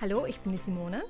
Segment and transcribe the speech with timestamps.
[0.00, 1.04] Hallo, ich bin die Simone.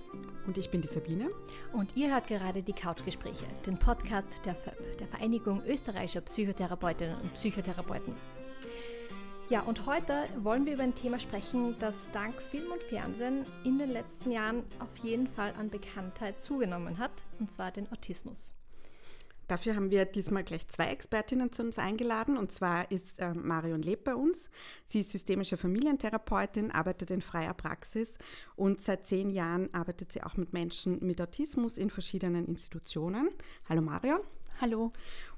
[0.48, 1.30] Und ich bin die Sabine.
[1.72, 7.32] Und ihr hört gerade die Couchgespräche, den Podcast der FÖP, der Vereinigung österreichischer Psychotherapeutinnen und
[7.34, 8.16] Psychotherapeuten.
[9.48, 13.78] Ja, und heute wollen wir über ein Thema sprechen, das dank Film und Fernsehen in
[13.78, 18.54] den letzten Jahren auf jeden Fall an Bekanntheit zugenommen hat, und zwar den Autismus.
[19.50, 22.36] Dafür haben wir diesmal gleich zwei Expertinnen zu uns eingeladen.
[22.36, 24.48] Und zwar ist äh, Marion Leb bei uns.
[24.86, 28.16] Sie ist systemische Familientherapeutin, arbeitet in freier Praxis
[28.54, 33.28] und seit zehn Jahren arbeitet sie auch mit Menschen mit Autismus in verschiedenen Institutionen.
[33.68, 34.20] Hallo Marion.
[34.60, 34.92] Hallo.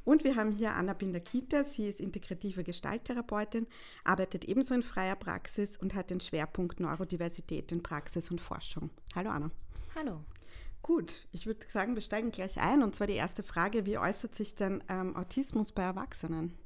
[0.05, 1.65] Und wir haben hier Anna Binder-Kita.
[1.65, 3.67] Sie ist integrative Gestalttherapeutin,
[4.05, 8.91] arbeitet ebenso in freier Praxis und hat den Schwerpunkt Neurodiversität in Praxis und Forschung.
[9.17, 9.51] Hallo Anna.
[9.95, 10.23] Hallo.
[10.83, 12.83] Gut, ich würde sagen, wir steigen gleich ein.
[12.83, 16.59] Und zwar die erste Frage, wie äußert sich denn ähm, Autismus bei Erwachsenen?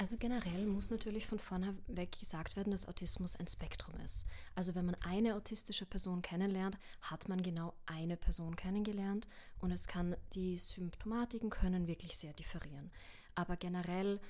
[0.00, 4.24] Also generell muss natürlich von vorne weg gesagt werden, dass Autismus ein Spektrum ist.
[4.54, 9.86] Also wenn man eine autistische Person kennenlernt, hat man genau eine Person kennengelernt und es
[9.86, 12.90] kann die Symptomatiken können wirklich sehr differieren.
[13.34, 14.20] Aber generell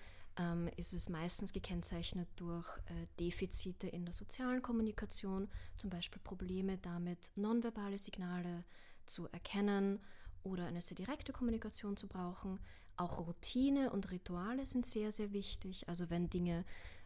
[0.41, 6.79] ähm, ist es meistens gekennzeichnet durch äh, Defizite in der sozialen Kommunikation, zum Beispiel Probleme
[6.79, 8.65] damit, nonverbale Signale
[9.05, 10.01] zu erkennen
[10.43, 12.59] oder eine sehr direkte Kommunikation zu brauchen.
[12.97, 15.89] Auch Routine und Rituale sind sehr, sehr wichtig.
[15.89, 16.65] Also wenn Dinge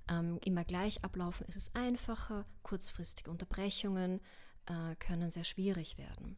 [0.09, 2.47] ähm, immer gleich ablaufen, ist es einfacher.
[2.63, 4.21] Kurzfristige Unterbrechungen
[4.67, 6.37] äh, können sehr schwierig werden.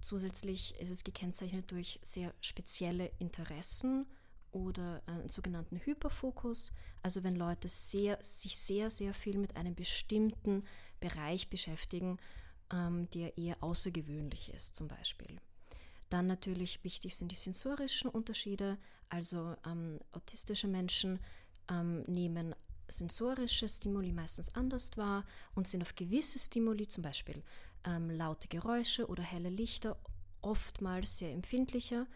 [0.00, 4.06] Zusätzlich ist es gekennzeichnet durch sehr spezielle Interessen,
[4.54, 10.64] oder einen sogenannten Hyperfokus, also wenn Leute sehr, sich sehr, sehr viel mit einem bestimmten
[11.00, 12.18] Bereich beschäftigen,
[12.72, 15.40] ähm, der eher außergewöhnlich ist zum Beispiel.
[16.08, 21.18] Dann natürlich wichtig sind die sensorischen Unterschiede, also ähm, autistische Menschen
[21.68, 22.54] ähm, nehmen
[22.88, 27.42] sensorische Stimuli meistens anders wahr und sind auf gewisse Stimuli, zum Beispiel
[27.84, 29.96] ähm, laute Geräusche oder helle Lichter,
[30.42, 32.06] oftmals sehr empfindlicher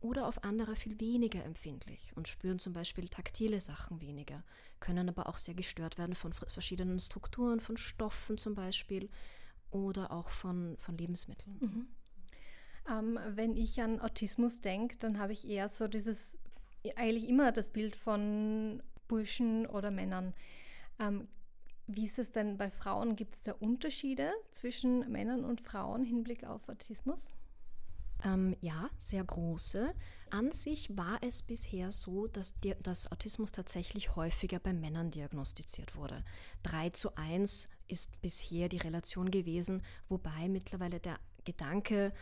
[0.00, 4.44] oder auf andere viel weniger empfindlich und spüren zum Beispiel taktile Sachen weniger,
[4.80, 9.08] können aber auch sehr gestört werden von verschiedenen Strukturen, von Stoffen zum Beispiel
[9.70, 11.56] oder auch von, von Lebensmitteln.
[11.60, 11.88] Mhm.
[12.90, 16.38] Ähm, wenn ich an Autismus denke, dann habe ich eher so dieses,
[16.96, 20.32] eigentlich immer das Bild von Burschen oder Männern.
[21.00, 21.28] Ähm,
[21.86, 23.16] wie ist es denn bei Frauen?
[23.16, 27.34] Gibt es da Unterschiede zwischen Männern und Frauen im Hinblick auf Autismus?
[28.24, 29.94] Ähm, ja, sehr große.
[30.30, 36.24] An sich war es bisher so, dass das Autismus tatsächlich häufiger bei Männern diagnostiziert wurde.
[36.64, 42.12] 3 zu 1 ist bisher die Relation gewesen, wobei mittlerweile der Gedanke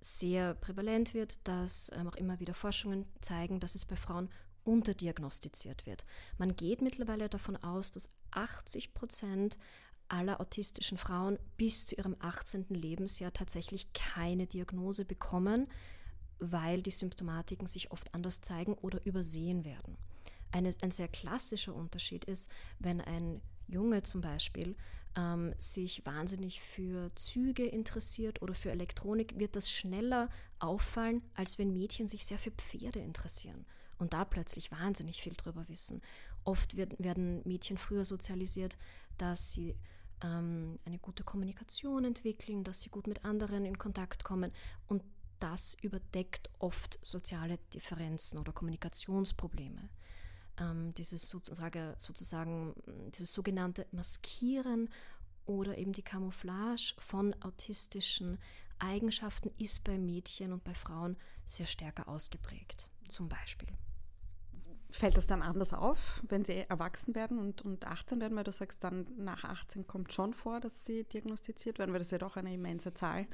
[0.00, 4.28] sehr prävalent wird, dass ähm, auch immer wieder Forschungen zeigen, dass es bei Frauen
[4.64, 6.04] unterdiagnostiziert wird.
[6.38, 9.58] Man geht mittlerweile davon aus, dass 80 Prozent
[10.08, 12.66] aller autistischen Frauen bis zu ihrem 18.
[12.68, 15.68] Lebensjahr tatsächlich keine Diagnose bekommen,
[16.38, 19.96] weil die Symptomatiken sich oft anders zeigen oder übersehen werden.
[20.52, 24.76] Eine, ein sehr klassischer Unterschied ist, wenn ein Junge zum Beispiel
[25.16, 30.28] ähm, sich wahnsinnig für Züge interessiert oder für Elektronik, wird das schneller
[30.58, 33.64] auffallen, als wenn Mädchen sich sehr für Pferde interessieren
[33.98, 36.00] und da plötzlich wahnsinnig viel drüber wissen.
[36.44, 38.76] Oft wird, werden Mädchen früher sozialisiert,
[39.18, 39.74] dass sie
[40.24, 44.50] ähm, eine gute Kommunikation entwickeln, dass sie gut mit anderen in Kontakt kommen
[44.86, 45.02] und
[45.38, 49.90] das überdeckt oft soziale Differenzen oder Kommunikationsprobleme.
[50.58, 52.74] Ähm, dieses sozusagen, sozusagen,
[53.14, 54.88] dieses sogenannte Maskieren
[55.44, 58.38] oder eben die Camouflage von autistischen
[58.78, 63.68] Eigenschaften ist bei Mädchen und bei Frauen sehr stärker ausgeprägt, zum Beispiel.
[64.94, 68.52] Fällt das dann anders auf, wenn sie erwachsen werden und, und 18 werden, weil du
[68.52, 72.18] sagst, dann nach 18 kommt schon vor, dass sie diagnostiziert werden, weil das ist ja
[72.18, 73.26] doch eine immense Zahl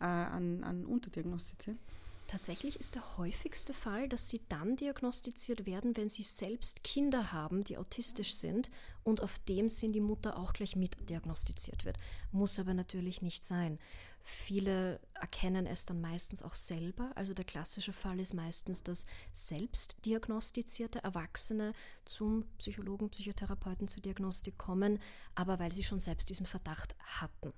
[0.00, 1.78] äh, an, an Unterdiagnostizierten.
[2.26, 7.64] Tatsächlich ist der häufigste Fall, dass sie dann diagnostiziert werden, wenn sie selbst Kinder haben,
[7.64, 8.70] die autistisch sind
[9.02, 11.98] und auf dem Sinn die Mutter auch gleich mit diagnostiziert wird.
[12.32, 13.78] Muss aber natürlich nicht sein.
[14.26, 17.12] Viele erkennen es dann meistens auch selber.
[17.14, 19.04] Also der klassische Fall ist meistens, dass
[19.34, 21.74] selbstdiagnostizierte Erwachsene
[22.06, 24.98] zum Psychologen, Psychotherapeuten zur Diagnostik kommen,
[25.34, 27.52] aber weil sie schon selbst diesen Verdacht hatten.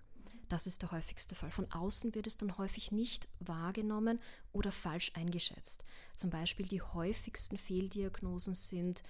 [0.49, 1.51] Das ist der häufigste Fall.
[1.51, 4.21] Von außen wird es dann häufig nicht wahrgenommen
[4.53, 5.85] oder falsch eingeschätzt.
[6.15, 9.03] Zum Beispiel die häufigsten Fehldiagnosen sind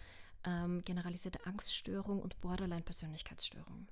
[0.45, 3.89] ähm, generalisierte Angststörung und Borderline-Persönlichkeitsstörung.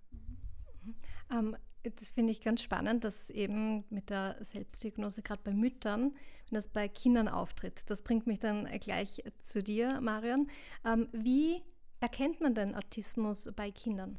[1.30, 6.14] Ähm, das finde ich ganz spannend, dass eben mit der Selbstdiagnose gerade bei Müttern,
[6.48, 10.48] wenn das bei Kindern auftritt, das bringt mich dann gleich zu dir, Marion.
[10.84, 11.62] Ähm, wie
[12.00, 14.18] erkennt man denn Autismus bei Kindern?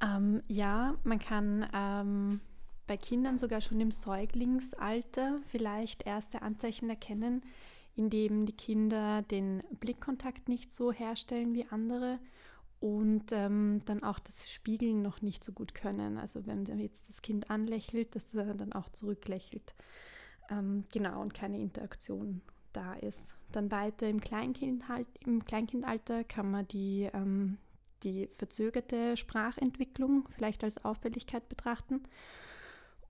[0.00, 2.40] Ähm, ja, man kann ähm,
[2.86, 7.42] bei Kindern sogar schon im Säuglingsalter vielleicht erste Anzeichen erkennen,
[7.96, 12.18] indem die Kinder den Blickkontakt nicht so herstellen wie andere
[12.80, 16.18] und ähm, dann auch das Spiegeln noch nicht so gut können.
[16.18, 19.74] Also wenn jetzt das Kind anlächelt, dass er dann auch zurücklächelt.
[20.50, 23.24] Ähm, genau, und keine Interaktion da ist.
[23.52, 27.58] Dann weiter im, Kleinkind halt, im Kleinkindalter kann man die, ähm,
[28.02, 32.02] die verzögerte Sprachentwicklung vielleicht als Auffälligkeit betrachten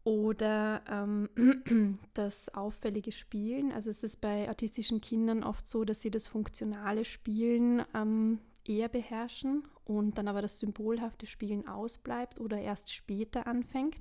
[0.06, 3.73] oder ähm, das auffällige Spielen.
[3.73, 8.88] Also es ist bei autistischen Kindern oft so, dass sie das funktionale Spielen ähm, eher
[8.88, 14.00] beherrschen und dann aber das symbolhafte Spielen ausbleibt oder erst später anfängt.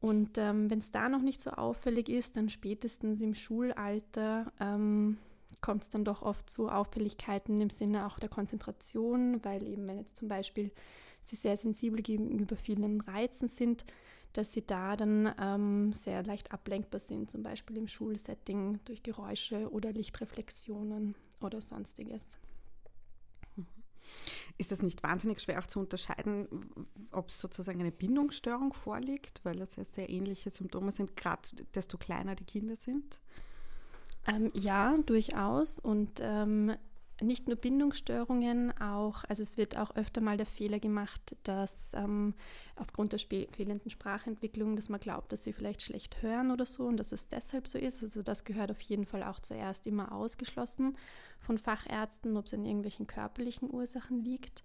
[0.00, 5.18] Und ähm, wenn es da noch nicht so auffällig ist, dann spätestens im Schulalter ähm,
[5.66, 9.98] kommt es dann doch oft zu Auffälligkeiten im Sinne auch der Konzentration, weil eben wenn
[9.98, 10.70] jetzt zum Beispiel
[11.24, 13.84] sie sehr sensibel gegenüber vielen Reizen sind,
[14.32, 19.68] dass sie da dann ähm, sehr leicht ablenkbar sind, zum Beispiel im Schulsetting durch Geräusche
[19.72, 22.22] oder Lichtreflexionen oder sonstiges.
[24.56, 26.46] Ist das nicht wahnsinnig schwer auch zu unterscheiden,
[27.10, 31.98] ob es sozusagen eine Bindungsstörung vorliegt, weil das ja sehr ähnliche Symptome sind, gerade desto
[31.98, 33.20] kleiner die Kinder sind?
[34.26, 35.78] Ähm, ja, durchaus.
[35.78, 36.74] Und ähm,
[37.20, 42.34] nicht nur Bindungsstörungen, auch, also es wird auch öfter mal der Fehler gemacht, dass ähm,
[42.76, 46.98] aufgrund der fehlenden Sprachentwicklung, dass man glaubt, dass sie vielleicht schlecht hören oder so und
[46.98, 48.02] dass es deshalb so ist.
[48.02, 50.96] Also das gehört auf jeden Fall auch zuerst immer ausgeschlossen
[51.40, 54.62] von Fachärzten, ob es an irgendwelchen körperlichen Ursachen liegt.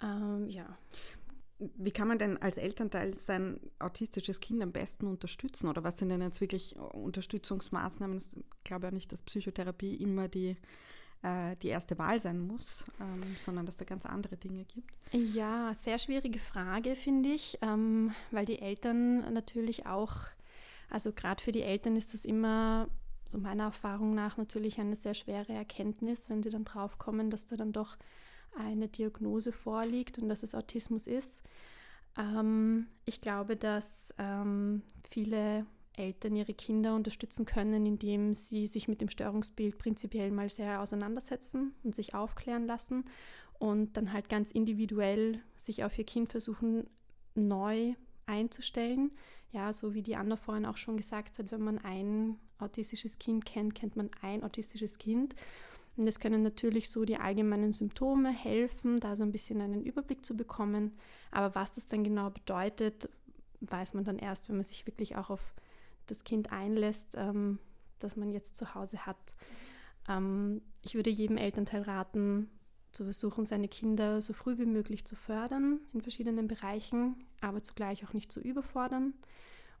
[0.00, 0.78] Ähm, ja.
[1.76, 5.68] Wie kann man denn als Elternteil sein autistisches Kind am besten unterstützen?
[5.68, 8.16] Oder was sind denn jetzt wirklich Unterstützungsmaßnahmen?
[8.16, 10.56] Ich glaube ja nicht, dass Psychotherapie immer die
[11.22, 14.90] äh, die erste Wahl sein muss, ähm, sondern dass da ganz andere Dinge gibt?
[15.12, 20.16] Ja, sehr schwierige Frage, finde ich, ähm, weil die Eltern natürlich auch,
[20.90, 22.88] also gerade für die Eltern ist das immer
[23.24, 27.56] so meiner Erfahrung nach natürlich eine sehr schwere Erkenntnis, wenn sie dann draufkommen, dass da
[27.56, 27.96] dann doch
[28.56, 31.42] eine Diagnose vorliegt und dass es Autismus ist.
[32.18, 39.00] Ähm, ich glaube, dass ähm, viele Eltern ihre Kinder unterstützen können, indem sie sich mit
[39.00, 43.04] dem Störungsbild prinzipiell mal sehr auseinandersetzen und sich aufklären lassen
[43.58, 46.86] und dann halt ganz individuell sich auf ihr Kind versuchen
[47.34, 47.94] neu
[48.26, 49.12] einzustellen.
[49.52, 53.44] Ja, so wie die Anna vorhin auch schon gesagt hat, wenn man ein autistisches Kind
[53.44, 55.34] kennt, kennt man ein autistisches Kind.
[55.96, 60.24] Und es können natürlich so die allgemeinen Symptome helfen, da so ein bisschen einen Überblick
[60.24, 60.92] zu bekommen.
[61.30, 63.08] Aber was das dann genau bedeutet,
[63.60, 65.54] weiß man dann erst, wenn man sich wirklich auch auf
[66.06, 67.58] das Kind einlässt, ähm,
[67.98, 69.34] das man jetzt zu Hause hat.
[70.08, 72.48] Ähm, ich würde jedem Elternteil raten,
[72.92, 78.04] zu versuchen, seine Kinder so früh wie möglich zu fördern in verschiedenen Bereichen, aber zugleich
[78.04, 79.14] auch nicht zu überfordern.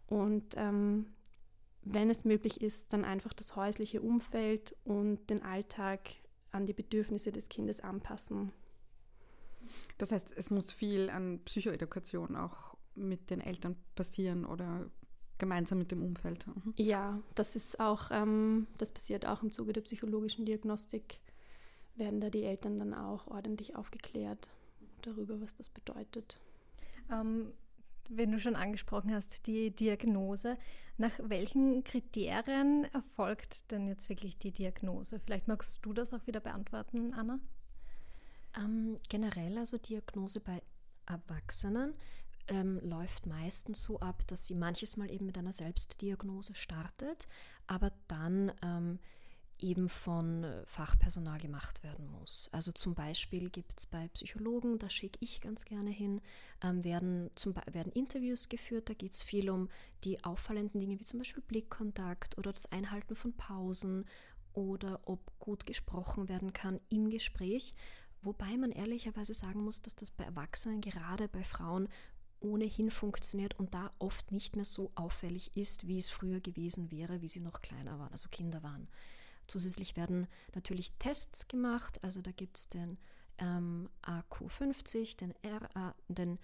[0.06, 1.06] Und ähm,
[1.84, 6.10] wenn es möglich ist, dann einfach das häusliche Umfeld und den Alltag
[6.50, 8.52] an die Bedürfnisse des Kindes anpassen.
[9.98, 14.90] Das heißt, es muss viel an Psychoedukation auch mit den Eltern passieren oder
[15.38, 16.46] gemeinsam mit dem Umfeld.
[16.46, 16.74] Mhm.
[16.76, 21.18] Ja, das ist auch, ähm, das passiert auch im Zuge der psychologischen Diagnostik,
[21.96, 24.50] werden da die Eltern dann auch ordentlich aufgeklärt
[25.02, 26.38] darüber, was das bedeutet.
[27.10, 27.52] Ähm,
[28.16, 30.56] wenn du schon angesprochen hast, die Diagnose,
[30.96, 35.20] nach welchen Kriterien erfolgt denn jetzt wirklich die Diagnose?
[35.20, 37.40] Vielleicht magst du das auch wieder beantworten, Anna?
[38.56, 40.62] Ähm, generell also Diagnose bei
[41.06, 41.94] Erwachsenen
[42.48, 47.28] ähm, läuft meistens so ab, dass sie manches Mal eben mit einer Selbstdiagnose startet,
[47.66, 48.98] aber dann ähm,
[49.62, 52.48] eben von Fachpersonal gemacht werden muss.
[52.52, 56.20] Also zum Beispiel gibt es bei Psychologen, da schicke ich ganz gerne hin,
[56.62, 59.68] ähm, werden, zum, werden Interviews geführt, da geht es viel um
[60.04, 64.04] die auffallenden Dinge wie zum Beispiel Blickkontakt oder das Einhalten von Pausen
[64.52, 67.72] oder ob gut gesprochen werden kann im Gespräch.
[68.22, 71.88] Wobei man ehrlicherweise sagen muss, dass das bei Erwachsenen, gerade bei Frauen,
[72.42, 77.22] ohnehin funktioniert und da oft nicht mehr so auffällig ist, wie es früher gewesen wäre,
[77.22, 78.88] wie sie noch kleiner waren, also Kinder waren.
[79.46, 82.98] Zusätzlich werden natürlich Tests gemacht, also da gibt es den
[83.38, 86.38] ähm, AQ50, den RA, den,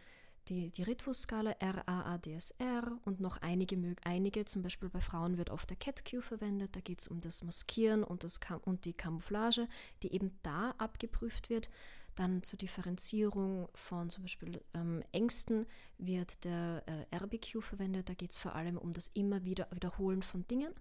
[0.48, 5.76] die, die Rhythmusskala RAADSR und noch einige, einige, zum Beispiel bei Frauen wird oft der
[5.76, 9.68] CAT-Q verwendet, da geht es um das Maskieren und, das, und die Camouflage,
[10.02, 11.70] die eben da abgeprüft wird.
[12.14, 15.66] Dann zur Differenzierung von zum Beispiel ähm, Ängsten
[15.98, 18.08] wird der äh, RBQ verwendet.
[18.08, 20.74] Da geht es vor allem um das immer wieder Wiederholen von Dingen.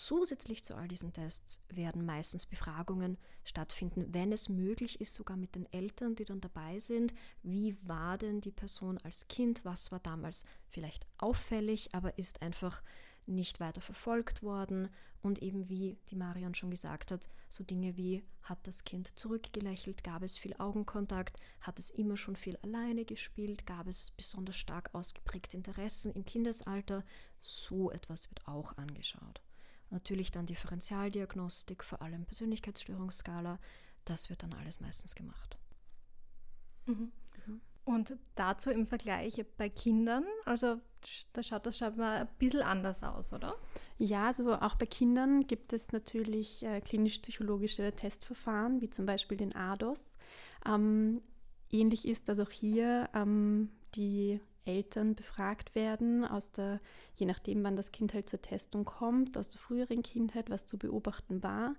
[0.00, 5.56] Zusätzlich zu all diesen Tests werden meistens Befragungen stattfinden, wenn es möglich ist, sogar mit
[5.56, 7.12] den Eltern, die dann dabei sind.
[7.42, 9.64] Wie war denn die Person als Kind?
[9.64, 12.80] Was war damals vielleicht auffällig, aber ist einfach
[13.26, 14.88] nicht weiter verfolgt worden?
[15.20, 20.04] Und eben wie die Marion schon gesagt hat, so Dinge wie, hat das Kind zurückgelächelt,
[20.04, 24.94] gab es viel Augenkontakt, hat es immer schon viel alleine gespielt, gab es besonders stark
[24.94, 27.04] ausgeprägte Interessen im Kindesalter?
[27.40, 29.42] So etwas wird auch angeschaut.
[29.90, 33.58] Natürlich dann Differentialdiagnostik, vor allem Persönlichkeitsstörungsskala.
[34.04, 35.58] Das wird dann alles meistens gemacht.
[36.86, 37.12] Mhm.
[37.46, 37.60] Mhm.
[37.84, 40.78] Und dazu im Vergleich bei Kindern, also
[41.32, 43.54] da schaut das schon mal ein bisschen anders aus, oder?
[43.98, 49.54] Ja, also auch bei Kindern gibt es natürlich äh, klinisch-psychologische Testverfahren, wie zum Beispiel den
[49.54, 50.16] ADOS.
[50.66, 51.22] Ähm,
[51.70, 56.80] ähnlich ist, dass auch hier ähm, die Eltern befragt werden, aus der,
[57.16, 60.78] je nachdem, wann das Kind halt zur Testung kommt, aus der früheren Kindheit, was zu
[60.78, 61.74] beobachten war.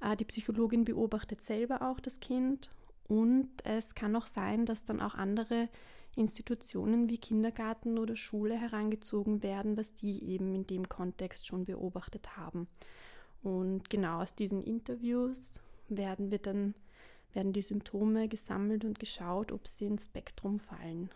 [0.00, 2.70] Äh, die Psychologin beobachtet selber auch das Kind
[3.08, 5.68] und es kann auch sein, dass dann auch andere
[6.14, 12.36] Institutionen wie Kindergarten oder Schule herangezogen werden, was die eben in dem Kontext schon beobachtet
[12.36, 12.68] haben.
[13.42, 16.74] Und genau aus diesen Interviews werden wir dann
[17.32, 21.10] werden die Symptome gesammelt und geschaut, ob sie ins Spektrum fallen.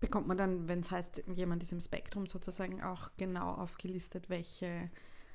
[0.00, 4.90] Bekommt man dann, wenn es heißt, jemand ist im Spektrum sozusagen auch genau aufgelistet, welche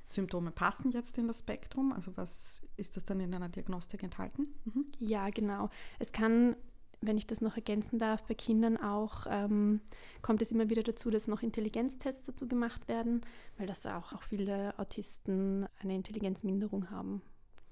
[0.07, 1.91] Symptome passen jetzt in das Spektrum?
[1.91, 4.47] Also was ist das dann in einer Diagnostik enthalten?
[4.65, 4.85] Mhm.
[4.99, 5.69] Ja, genau.
[5.99, 6.55] Es kann,
[7.01, 9.81] wenn ich das noch ergänzen darf, bei Kindern auch ähm,
[10.21, 13.21] kommt es immer wieder dazu, dass noch Intelligenztests dazu gemacht werden,
[13.57, 17.21] weil das auch, auch viele Autisten eine Intelligenzminderung haben.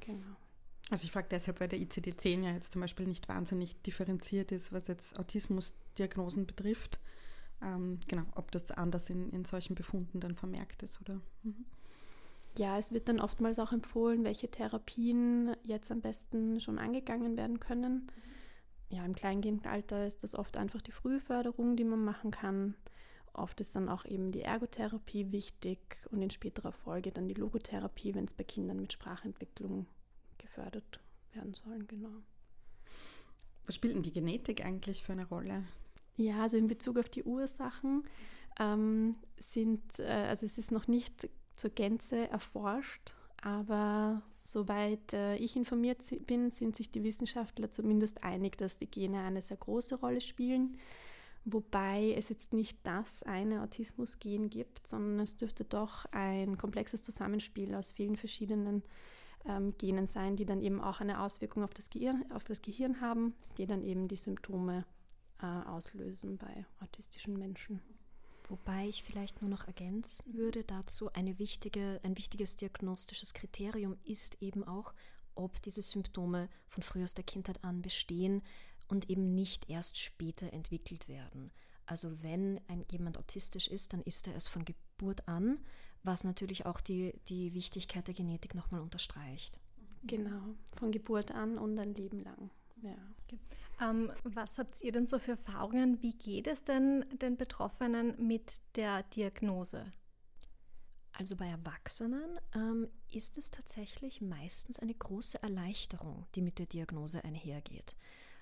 [0.02, 0.36] Genau.
[0.92, 4.74] Also ich frage deshalb, weil der ICD-10 ja jetzt zum Beispiel nicht wahnsinnig differenziert ist,
[4.74, 7.00] was jetzt Autismusdiagnosen betrifft.
[7.62, 11.22] Ähm, genau, ob das anders in, in solchen Befunden dann vermerkt ist oder.
[11.44, 11.66] Mhm.
[12.58, 17.62] Ja, es wird dann oftmals auch empfohlen, welche Therapien jetzt am besten schon angegangen werden
[17.62, 18.08] können.
[18.90, 22.76] Ja, im Kleinkindalter ist das oft einfach die Frühförderung, die man machen kann.
[23.32, 25.80] Oft ist dann auch eben die Ergotherapie wichtig
[26.12, 29.88] und in späterer Folge dann die Logotherapie, wenn es bei Kindern mit Sprachentwicklung
[30.52, 31.00] gefördert
[31.34, 32.22] werden sollen, genau.
[33.66, 35.64] Was spielt denn die Genetik eigentlich für eine Rolle?
[36.18, 38.04] Ja, also in Bezug auf die Ursachen
[38.60, 45.56] ähm, sind, äh, also es ist noch nicht zur Gänze erforscht, aber soweit äh, ich
[45.56, 50.22] informiert bin, sind sich die Wissenschaftler zumindest einig, dass die Gene eine sehr große Rolle
[50.22, 50.78] spielen.
[51.46, 57.74] Wobei es jetzt nicht das eine Autismusgen gibt, sondern es dürfte doch ein komplexes Zusammenspiel
[57.74, 58.84] aus vielen verschiedenen
[59.46, 63.02] ähm, Genen sein, die dann eben auch eine Auswirkung auf das Gehirn, auf das Gehirn
[63.02, 64.86] haben, die dann eben die Symptome
[65.42, 67.82] äh, auslösen bei autistischen Menschen.
[68.48, 74.42] Wobei ich vielleicht nur noch ergänzen würde dazu, eine wichtige, ein wichtiges diagnostisches Kriterium ist
[74.42, 74.94] eben auch,
[75.36, 78.42] ob diese Symptome von früh aus der Kindheit an bestehen
[78.90, 81.52] und eben nicht erst später entwickelt werden.
[81.86, 85.60] Also wenn ein, jemand autistisch ist, dann ist er es von Geburt an
[86.04, 89.60] was natürlich auch die, die Wichtigkeit der Genetik nochmal unterstreicht.
[90.04, 92.50] Genau, von Geburt an und ein Leben lang.
[92.82, 92.96] Ja.
[93.24, 93.40] Okay.
[93.82, 96.02] Ähm, was habt ihr denn so für Erfahrungen?
[96.02, 99.92] Wie geht es denn den Betroffenen mit der Diagnose?
[101.14, 107.24] Also bei Erwachsenen ähm, ist es tatsächlich meistens eine große Erleichterung, die mit der Diagnose
[107.24, 107.96] einhergeht,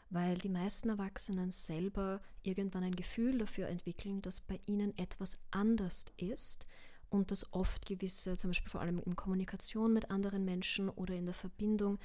[0.10, 6.06] weil die meisten Erwachsenen selber irgendwann ein Gefühl dafür entwickeln, dass bei ihnen etwas anders
[6.18, 6.68] ist
[7.10, 11.26] und dass oft gewisse, zum Beispiel vor allem in Kommunikation mit anderen Menschen oder in
[11.26, 12.00] der Verbindung,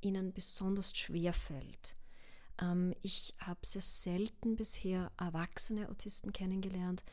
[0.00, 1.96] ihnen besonders schwer fällt.
[2.60, 7.04] Ähm, ich habe sehr selten bisher erwachsene Autisten kennengelernt,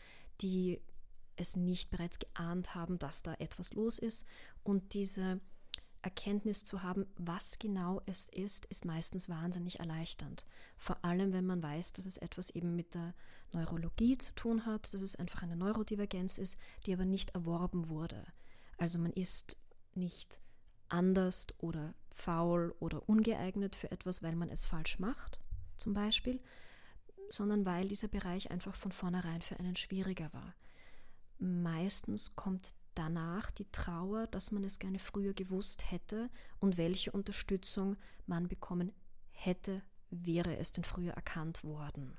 [0.42, 0.82] die
[1.36, 4.25] es nicht bereits geahnt haben, dass da etwas los ist
[4.64, 5.40] und diese
[6.06, 10.46] Erkenntnis zu haben, was genau es ist, ist meistens wahnsinnig erleichternd.
[10.78, 13.16] Vor allem, wenn man weiß, dass es etwas eben mit der
[13.54, 18.24] Neurologie zu tun hat, dass es einfach eine Neurodivergenz ist, die aber nicht erworben wurde.
[18.78, 19.58] Also man ist
[19.96, 20.40] nicht
[20.90, 25.40] anders oder faul oder ungeeignet für etwas, weil man es falsch macht,
[25.76, 26.40] zum Beispiel,
[27.32, 30.54] sondern weil dieser Bereich einfach von vornherein für einen schwieriger war.
[31.40, 37.96] Meistens kommt danach die Trauer, dass man es gerne früher gewusst hätte und welche Unterstützung
[38.25, 38.92] man bekommen
[39.32, 42.18] hätte, wäre es denn früher erkannt worden.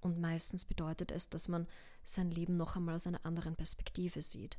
[0.00, 1.66] Und meistens bedeutet es, dass man
[2.04, 4.58] sein Leben noch einmal aus einer anderen Perspektive sieht.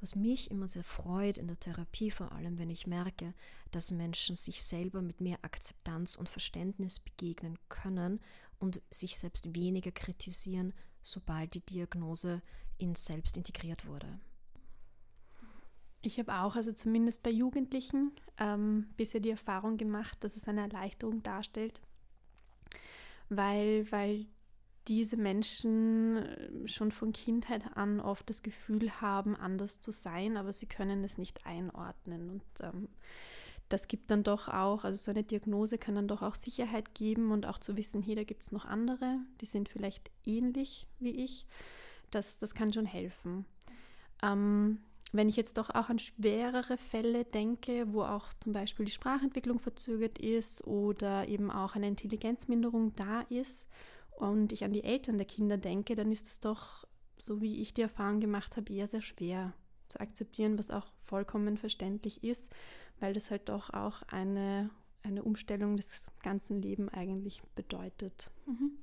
[0.00, 3.34] Was mich immer sehr freut in der Therapie, vor allem wenn ich merke,
[3.70, 8.20] dass Menschen sich selber mit mehr Akzeptanz und Verständnis begegnen können
[8.58, 12.42] und sich selbst weniger kritisieren, sobald die Diagnose
[12.78, 14.18] ins Selbst integriert wurde.
[16.02, 20.62] Ich habe auch, also zumindest bei Jugendlichen, ähm, bisher die Erfahrung gemacht, dass es eine
[20.62, 21.80] Erleichterung darstellt,
[23.28, 24.26] weil, weil
[24.88, 30.52] diese Menschen äh, schon von Kindheit an oft das Gefühl haben, anders zu sein, aber
[30.52, 32.30] sie können es nicht einordnen.
[32.30, 32.88] Und ähm,
[33.68, 37.30] das gibt dann doch auch, also so eine Diagnose kann dann doch auch Sicherheit geben
[37.30, 41.24] und auch zu wissen, hey, da gibt es noch andere, die sind vielleicht ähnlich wie
[41.24, 41.46] ich.
[42.10, 43.44] Das, das kann schon helfen.
[44.22, 44.78] Ähm,
[45.12, 49.58] wenn ich jetzt doch auch an schwerere Fälle denke, wo auch zum Beispiel die Sprachentwicklung
[49.58, 53.66] verzögert ist oder eben auch eine Intelligenzminderung da ist
[54.12, 56.84] und ich an die Eltern der Kinder denke, dann ist es doch,
[57.18, 59.52] so wie ich die Erfahrung gemacht habe, eher sehr schwer
[59.88, 62.50] zu akzeptieren, was auch vollkommen verständlich ist,
[63.00, 64.70] weil das halt doch auch eine,
[65.02, 68.30] eine Umstellung des ganzen Lebens eigentlich bedeutet.
[68.46, 68.78] Mhm.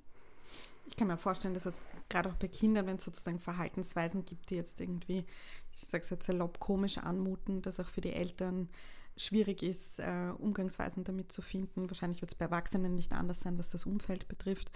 [0.87, 4.49] Ich kann mir vorstellen, dass es gerade auch bei Kindern, wenn es sozusagen Verhaltensweisen gibt,
[4.49, 5.25] die jetzt irgendwie,
[5.71, 8.69] ich sage es jetzt salopp, komisch anmuten, dass auch für die Eltern
[9.17, 11.89] schwierig ist, äh, Umgangsweisen damit zu finden.
[11.89, 14.71] Wahrscheinlich wird es bei Erwachsenen nicht anders sein, was das Umfeld betrifft,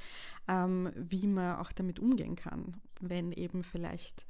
[0.47, 4.25] ähm, wie man auch damit umgehen kann, wenn eben vielleicht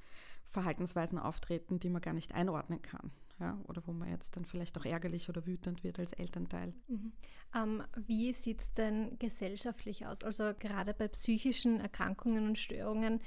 [0.48, 3.12] Verhaltensweisen auftreten, die man gar nicht einordnen kann.
[3.40, 6.74] Ja, oder wo man jetzt dann vielleicht auch ärgerlich oder wütend wird als Elternteil.
[6.88, 7.12] Mhm.
[7.56, 10.24] Ähm, wie sieht es denn gesellschaftlich aus?
[10.24, 13.20] Also gerade bei psychischen Erkrankungen und Störungen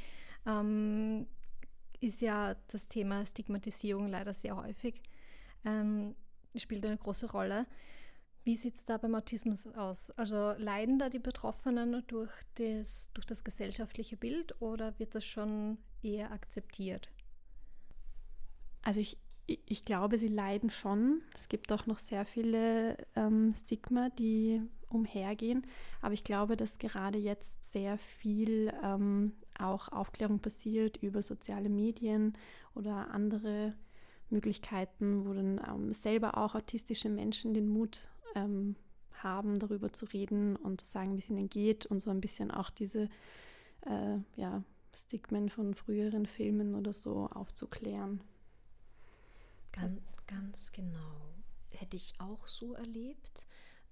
[0.47, 1.27] ähm,
[2.01, 5.03] ist ja das Thema Stigmatisierung leider sehr häufig.
[5.65, 6.15] Ähm,
[6.55, 7.67] spielt eine große Rolle.
[8.45, 10.11] Wie sieht es da beim Autismus aus?
[10.13, 15.79] Also leiden da die Betroffenen durch das, durch das gesellschaftliche Bild oder wird das schon
[16.03, 17.11] eher akzeptiert?
[18.83, 21.23] Also ich, ich glaube, sie leiden schon.
[21.35, 25.67] Es gibt auch noch sehr viele ähm, Stigma, die umhergehen.
[26.01, 32.33] Aber ich glaube, dass gerade jetzt sehr viel ähm, auch Aufklärung passiert über soziale Medien
[32.75, 33.75] oder andere
[34.31, 38.77] Möglichkeiten, wo dann ähm, selber auch autistische Menschen den Mut ähm,
[39.13, 42.51] haben, darüber zu reden und zu sagen, wie es ihnen geht und so ein bisschen
[42.51, 43.09] auch diese
[43.87, 44.63] äh, ja,
[44.95, 48.21] Stigmen von früheren Filmen oder so aufzuklären.
[49.83, 51.35] Ganz, ganz genau.
[51.71, 53.47] Hätte ich auch so erlebt.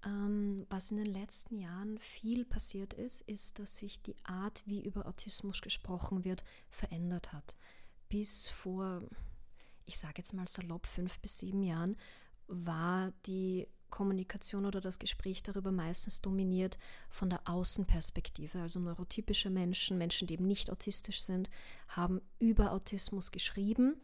[0.05, 4.83] Ähm, was in den letzten Jahren viel passiert ist, ist, dass sich die Art, wie
[4.83, 7.55] über Autismus gesprochen wird, verändert hat.
[8.09, 9.01] Bis vor
[9.87, 11.97] ich sage jetzt mal salopp, fünf bis sieben Jahren,
[12.47, 16.79] war die Kommunikation oder das Gespräch darüber meistens dominiert
[17.11, 18.61] von der Außenperspektive.
[18.61, 21.51] Also neurotypische Menschen, Menschen, die eben nicht autistisch sind,
[21.89, 24.01] haben über Autismus geschrieben,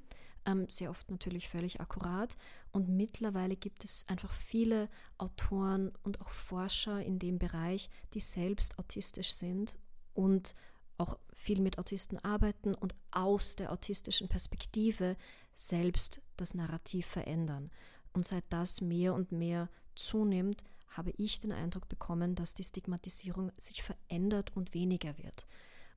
[0.68, 2.36] sehr oft natürlich völlig akkurat.
[2.72, 8.78] Und mittlerweile gibt es einfach viele Autoren und auch Forscher in dem Bereich, die selbst
[8.78, 9.76] autistisch sind
[10.14, 10.54] und
[10.96, 15.16] auch viel mit Autisten arbeiten und aus der autistischen Perspektive
[15.54, 17.70] selbst das Narrativ verändern.
[18.12, 23.52] Und seit das mehr und mehr zunimmt, habe ich den Eindruck bekommen, dass die Stigmatisierung
[23.56, 25.46] sich verändert und weniger wird.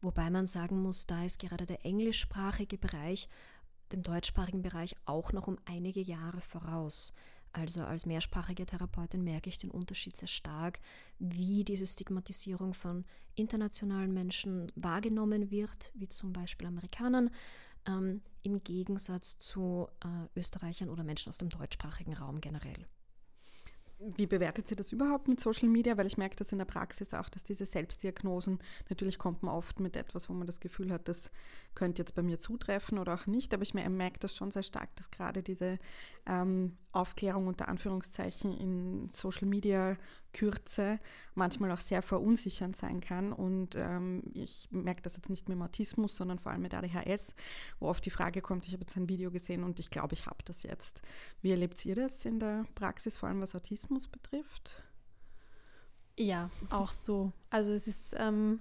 [0.02, 3.30] Wobei man sagen muss, da ist gerade der englischsprachige Bereich
[3.92, 7.14] dem deutschsprachigen Bereich auch noch um einige Jahre voraus.
[7.54, 10.80] Also als mehrsprachige Therapeutin merke ich den Unterschied sehr stark,
[11.20, 13.04] wie diese Stigmatisierung von
[13.36, 17.30] internationalen Menschen wahrgenommen wird, wie zum Beispiel Amerikanern,
[17.86, 22.86] ähm, im Gegensatz zu äh, Österreichern oder Menschen aus dem deutschsprachigen Raum generell.
[24.04, 25.98] Wie bewertet sie das überhaupt mit Social Media?
[25.98, 28.60] Weil ich merke das in der Praxis auch, dass diese Selbstdiagnosen,
[28.90, 31.30] natürlich kommt man oft mit etwas, wo man das Gefühl hat, das
[31.76, 34.96] könnte jetzt bei mir zutreffen oder auch nicht, aber ich merke das schon sehr stark,
[34.96, 35.78] dass gerade diese
[36.26, 39.98] ähm, Aufklärung unter Anführungszeichen in Social Media
[40.34, 41.00] Kürze
[41.36, 43.34] manchmal auch sehr verunsichernd sein kann.
[43.34, 47.36] Und ähm, ich merke das jetzt nicht mit dem Autismus, sondern vor allem mit ADHS,
[47.80, 50.26] wo oft die Frage kommt, ich habe jetzt ein Video gesehen und ich glaube, ich
[50.26, 51.02] habe das jetzt.
[51.42, 54.82] Wie erlebt ihr das in der Praxis, vor allem was Autismus betrifft?
[56.18, 57.32] Ja, auch so.
[57.50, 58.60] Also es ist, ähm,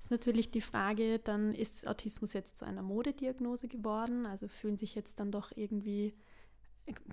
[0.00, 4.94] ist natürlich die Frage, dann ist Autismus jetzt zu einer Modediagnose geworden, also fühlen sich
[4.94, 6.14] jetzt dann doch irgendwie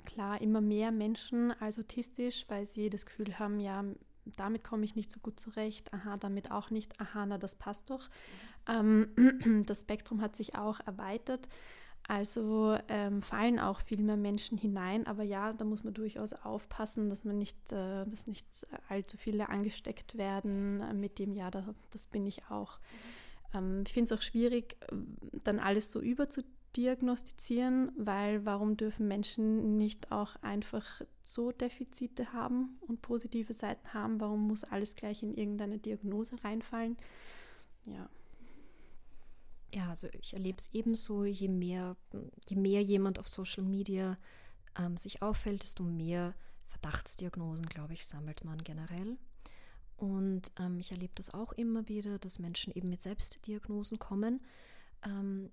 [0.05, 3.83] klar immer mehr Menschen als autistisch, weil sie das Gefühl haben, ja,
[4.37, 7.89] damit komme ich nicht so gut zurecht, aha, damit auch nicht, aha, na, das passt
[7.89, 8.09] doch.
[8.67, 11.47] Ähm, das Spektrum hat sich auch erweitert.
[12.07, 17.09] Also ähm, fallen auch viel mehr Menschen hinein, aber ja, da muss man durchaus aufpassen,
[17.09, 21.75] dass man nicht, äh, dass nicht allzu viele angesteckt werden äh, mit dem, ja, da,
[21.91, 22.79] das bin ich auch.
[22.79, 23.57] Mhm.
[23.57, 24.75] Ähm, ich finde es auch schwierig,
[25.43, 32.77] dann alles so überzutun diagnostizieren, weil warum dürfen Menschen nicht auch einfach so Defizite haben
[32.87, 34.19] und positive Seiten haben?
[34.19, 36.97] Warum muss alles gleich in irgendeine Diagnose reinfallen?
[37.85, 38.09] Ja.
[39.71, 41.95] Ja, also ich erlebe es ebenso, je mehr,
[42.47, 44.17] je mehr jemand auf Social Media
[44.77, 46.33] ähm, sich auffällt, desto mehr
[46.65, 49.17] Verdachtsdiagnosen, glaube ich, sammelt man generell.
[49.97, 54.41] Und ähm, ich erlebe das auch immer wieder, dass Menschen eben mit Selbstdiagnosen kommen.
[55.03, 55.51] Ähm,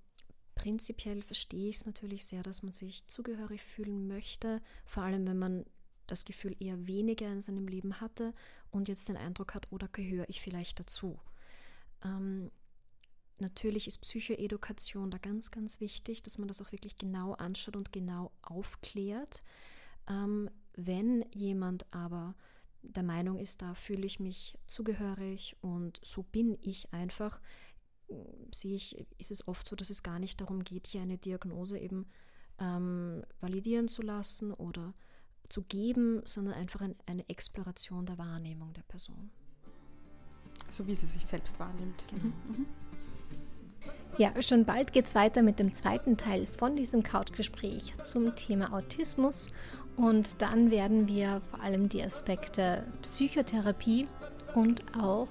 [0.66, 5.38] prinzipiell verstehe ich es natürlich sehr, dass man sich zugehörig fühlen möchte, vor allem wenn
[5.38, 5.64] man
[6.08, 8.32] das Gefühl eher weniger in seinem Leben hatte
[8.72, 11.20] und jetzt den Eindruck hat, oder gehöre ich vielleicht dazu.
[12.02, 12.50] Ähm,
[13.38, 17.92] natürlich ist Psychoedukation da ganz, ganz wichtig, dass man das auch wirklich genau anschaut und
[17.92, 19.44] genau aufklärt.
[20.08, 22.34] Ähm, wenn jemand aber
[22.82, 27.40] der Meinung ist, da fühle ich mich zugehörig und so bin ich einfach,
[28.52, 31.78] sehe ich, ist es oft so, dass es gar nicht darum geht, hier eine Diagnose
[31.78, 32.06] eben
[32.58, 34.94] ähm, validieren zu lassen oder
[35.48, 39.30] zu geben, sondern einfach ein, eine Exploration der Wahrnehmung der Person.
[40.70, 42.06] So wie sie sich selbst wahrnimmt.
[42.12, 42.32] Mhm.
[42.48, 42.66] Mhm.
[44.18, 48.72] Ja, schon bald geht es weiter mit dem zweiten Teil von diesem Couchgespräch zum Thema
[48.72, 49.48] Autismus
[49.96, 54.08] und dann werden wir vor allem die Aspekte Psychotherapie
[54.54, 55.28] und auch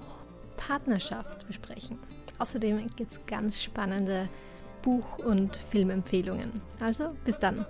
[0.56, 1.98] Partnerschaft besprechen.
[2.38, 4.28] Außerdem gibt es ganz spannende
[4.82, 6.60] Buch- und Filmempfehlungen.
[6.80, 7.66] Also bis dann.